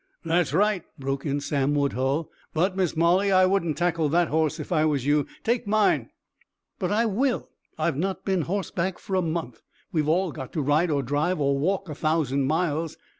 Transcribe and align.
"That's 0.25 0.51
right," 0.51 0.83
broke 0.97 1.27
in 1.27 1.41
Sam 1.41 1.75
Woodhull. 1.75 2.31
"But, 2.55 2.75
Miss 2.75 2.95
Molly, 2.95 3.31
I 3.31 3.45
wouldn't 3.45 3.77
tackle 3.77 4.09
that 4.09 4.29
horse 4.29 4.59
if 4.59 4.71
I 4.71 4.83
was 4.83 5.05
you. 5.05 5.27
Take 5.43 5.67
mine." 5.67 6.09
"But 6.79 6.91
I 6.91 7.05
will! 7.05 7.49
I've 7.77 7.97
not 7.97 8.25
been 8.25 8.41
horseback 8.41 8.97
for 8.97 9.15
a 9.15 9.21
month. 9.21 9.61
We've 9.91 10.09
all 10.09 10.31
got 10.31 10.53
to 10.53 10.61
ride 10.63 10.89
or 10.89 11.03
drive 11.03 11.39
or 11.39 11.55
walk 11.55 11.87
a 11.87 11.93
thousand 11.93 12.45
miles. 12.45 12.97